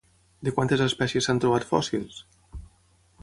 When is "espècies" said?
0.85-1.27